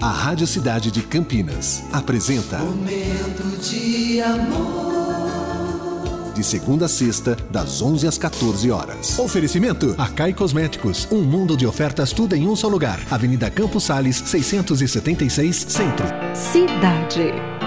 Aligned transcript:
A 0.00 0.08
Rádio 0.08 0.46
Cidade 0.46 0.90
de 0.90 1.02
Campinas 1.02 1.84
apresenta 1.92 2.58
Momento 2.58 3.42
de 3.60 4.22
amor. 4.22 6.32
De 6.34 6.42
segunda 6.42 6.86
a 6.86 6.88
sexta, 6.88 7.36
das 7.50 7.82
11 7.82 8.06
às 8.06 8.16
14 8.16 8.70
horas. 8.70 9.18
Oferecimento: 9.18 9.94
Acai 9.98 10.32
Cosméticos. 10.32 11.06
Um 11.12 11.20
mundo 11.20 11.54
de 11.54 11.66
ofertas, 11.66 12.14
tudo 12.14 12.34
em 12.34 12.48
um 12.48 12.56
só 12.56 12.66
lugar. 12.66 12.98
Avenida 13.10 13.50
Campos 13.50 13.84
Sales, 13.84 14.22
676, 14.24 15.66
Centro. 15.68 16.06
Cidade. 16.34 17.59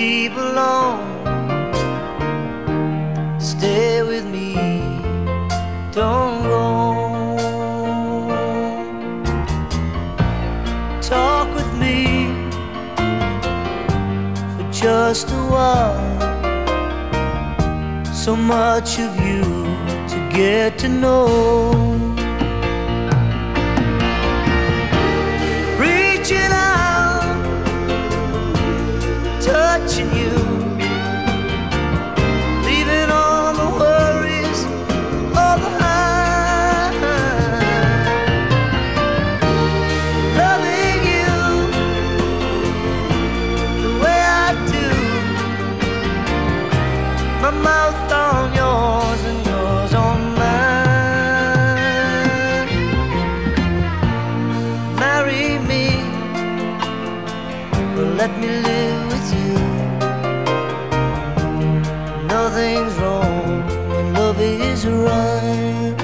Sleep 0.00 0.32
alone. 0.32 1.04
Stay 3.38 4.02
with 4.02 4.24
me, 4.36 4.54
don't 5.92 6.42
go. 6.54 6.68
Talk 11.12 11.48
with 11.58 11.72
me 11.84 11.96
for 14.54 14.66
just 14.72 15.26
a 15.40 15.42
while. 15.52 16.08
So 18.22 18.34
much 18.36 18.98
of 19.06 19.12
you 19.26 19.42
to 20.12 20.18
get 20.32 20.78
to 20.78 20.88
know. 20.88 21.89
Let 58.20 58.38
me 58.38 58.48
live 58.48 59.06
with 59.12 59.28
you. 59.34 59.54
Nothing's 62.28 62.94
wrong 63.00 63.66
when 63.88 64.12
love 64.12 64.38
is 64.38 64.86
right. 64.86 65.94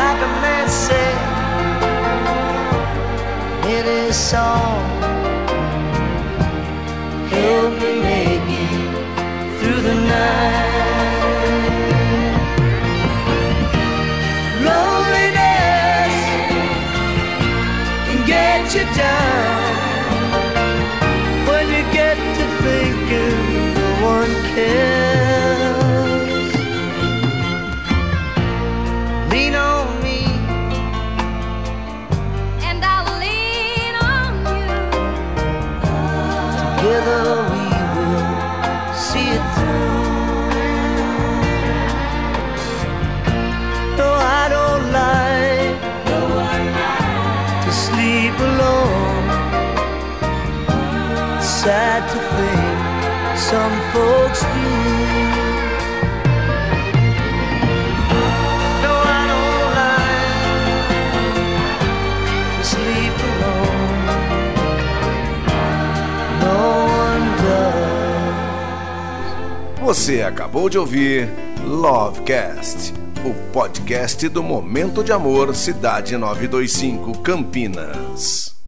Like 0.00 0.20
a 0.28 0.32
man 0.44 0.66
said 0.68 1.18
in 3.74 3.84
his 3.84 4.16
song, 4.16 4.82
help 7.36 7.72
me 7.82 7.90
make 8.02 8.48
it 8.64 9.60
through 9.60 9.80
the 9.88 9.94
night. 9.94 10.39
You 18.72 18.84
down 18.94 19.59
sad 51.62 52.02
to 52.08 52.18
think 52.36 53.38
some 53.38 53.76
folks 53.92 54.40
do. 54.42 55.10
Você 69.82 70.22
acabou 70.22 70.70
de 70.70 70.78
ouvir 70.78 71.28
Lovecast, 71.66 72.94
o 73.24 73.34
podcast 73.52 74.28
do 74.28 74.40
Momento 74.40 75.02
de 75.02 75.12
Amor 75.12 75.54
Cidade 75.54 76.16
925 76.16 77.18
Campinas. 77.18 78.59